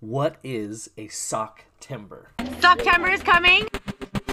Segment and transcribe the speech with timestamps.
[0.00, 2.30] What is a sock timber?
[2.38, 3.68] Socktember is coming.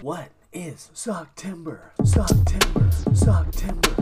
[0.02, 1.90] What is Socktember?
[2.06, 2.88] Sock timber.
[3.12, 3.94] Socktember.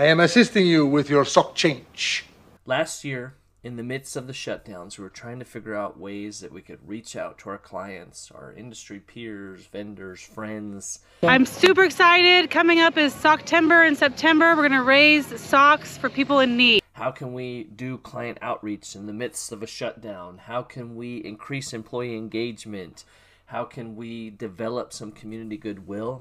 [0.00, 2.24] I am assisting you with your sock change.
[2.66, 6.40] Last year, in the midst of the shutdowns, we were trying to figure out ways
[6.40, 10.98] that we could reach out to our clients, our industry peers, vendors, friends.
[11.22, 12.50] I'm super excited.
[12.50, 14.56] Coming up is Socktember in September.
[14.56, 16.79] We're going to raise socks for people in need.
[17.00, 20.36] How can we do client outreach in the midst of a shutdown?
[20.36, 23.04] How can we increase employee engagement?
[23.46, 26.20] How can we develop some community goodwill?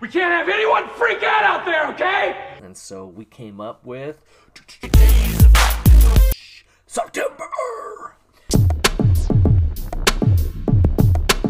[0.00, 2.56] We can't have anyone freak out out there, okay?
[2.60, 4.20] And so we came up with
[6.88, 7.46] Socktember.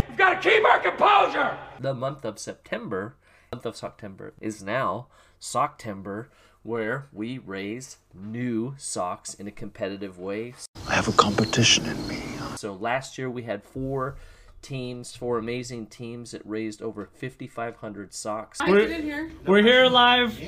[0.07, 1.57] We've got to keep our composure.
[1.81, 3.17] The month of September,
[3.51, 5.07] month of September is now
[5.41, 6.27] Socktember,
[6.67, 10.55] where we raise new socks in a competitive way.
[10.89, 12.23] I have a competition in me.
[12.57, 14.17] So last year we had four
[14.63, 18.59] teams, four amazing teams that raised over 5,500 socks.
[18.67, 20.39] We're, we're here live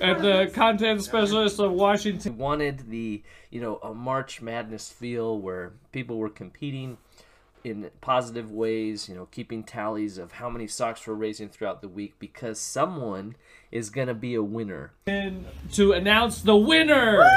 [0.00, 2.38] at the content specialist of Washington.
[2.38, 6.96] We wanted the, you know, a March Madness feel where people were competing
[7.64, 11.88] in positive ways, you know, keeping tallies of how many socks we're raising throughout the
[11.88, 13.36] week because someone
[13.70, 14.92] is going to be a winner.
[15.06, 17.28] And to announce the winner.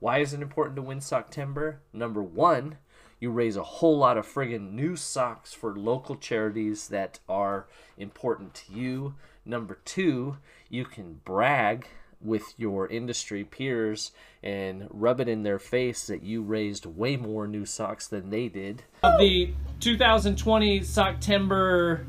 [0.00, 1.76] Why is it important to win Socktember?
[1.92, 2.78] Number one,
[3.20, 8.52] you raise a whole lot of friggin' new socks for local charities that are important
[8.54, 9.14] to you.
[9.44, 10.38] Number two,
[10.68, 11.86] you can brag
[12.22, 17.46] with your industry peers and rub it in their face that you raised way more
[17.46, 18.82] new socks than they did.
[19.02, 22.04] Of the 2020 Socktember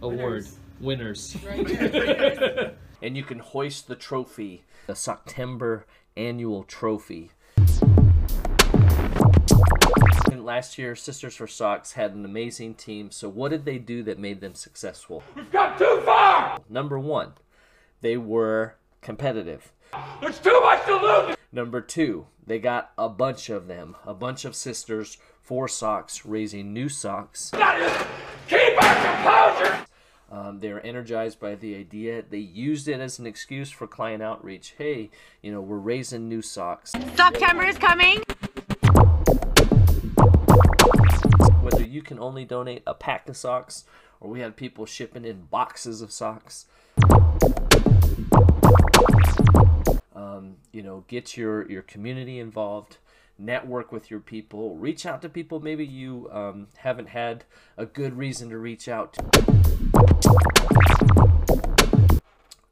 [0.00, 0.46] award
[0.80, 1.36] winners.
[3.00, 5.84] And you can hoist the trophy, the Socktember
[6.16, 7.30] annual trophy.
[10.32, 13.12] And last year, Sisters for Socks had an amazing team.
[13.12, 15.22] So, what did they do that made them successful?
[15.36, 16.58] We've got too far.
[16.68, 17.34] Number one,
[18.00, 19.72] they were competitive.
[20.20, 21.36] There's too much to lose.
[21.50, 26.72] Number two, they got a bunch of them, a bunch of sisters for socks, raising
[26.72, 27.50] new socks.
[27.50, 28.06] Gotta
[28.48, 29.84] keep our composure.
[30.30, 32.22] Um, they were energized by the idea.
[32.28, 34.74] They used it as an excuse for client outreach.
[34.76, 35.10] Hey,
[35.40, 36.92] you know, we're raising new socks.
[36.92, 38.22] Socktember is coming.
[41.62, 43.84] Whether you can only donate a pack of socks
[44.20, 46.66] or we had people shipping in boxes of socks.
[50.38, 52.98] Um, you know, get your, your community involved,
[53.38, 57.44] network with your people, reach out to people maybe you um, haven't had
[57.76, 59.24] a good reason to reach out to.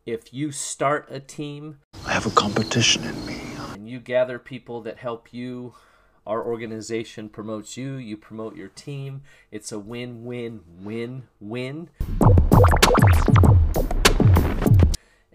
[0.05, 3.41] If you start a team I have a competition in me.
[3.75, 5.75] and you gather people that help you
[6.25, 11.89] our organization promotes you you promote your team it's a win win win win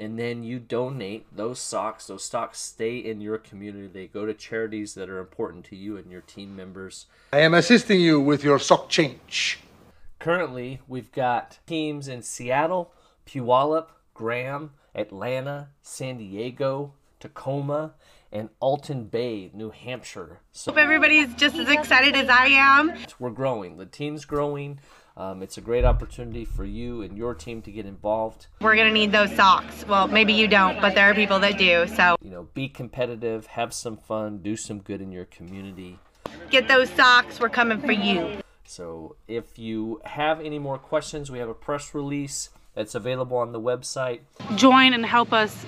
[0.02, 4.34] and then you donate those socks those socks stay in your community they go to
[4.34, 8.44] charities that are important to you and your team members I am assisting you with
[8.44, 9.60] your sock change.
[10.20, 12.92] currently we've got teams in seattle
[13.28, 17.94] puyallup graham atlanta san diego tacoma
[18.32, 22.94] and alton bay new hampshire so Hope everybody's just as excited as I am.
[23.20, 23.78] we're growing.
[23.78, 24.80] The team's growing.
[25.18, 28.48] Um, it's a great opportunity for you and your team to get involved.
[28.62, 29.86] We're gonna need those socks.
[29.88, 31.86] Well, maybe you don't, but there are people that do.
[31.88, 36.00] So You know, be competitive, have some fun, do some good in your community.
[36.50, 37.40] get those socks.
[37.40, 38.38] We're coming for you.
[38.66, 43.52] So if you have any more questions, we have a press release that's available on
[43.52, 44.22] the website.
[44.56, 45.66] Join and help us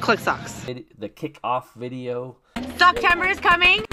[0.00, 0.64] click socks.
[0.64, 2.36] The kickoff video.
[2.56, 3.84] Socktember is coming.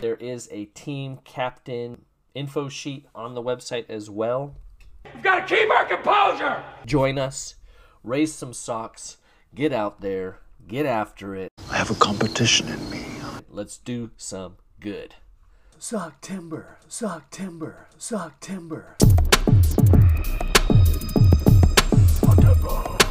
[0.00, 2.04] There is a team captain
[2.34, 4.54] info sheet on the website as well.
[5.14, 6.62] We've got to keep our composure.
[6.86, 7.56] Join us,
[8.02, 9.18] raise some socks,
[9.54, 10.38] get out there,
[10.68, 11.50] get after it.
[11.70, 13.06] I have a competition in me.
[13.48, 15.14] Let's do some good.
[15.78, 18.94] Socktember, sock timber, Socktember.
[22.62, 23.01] September.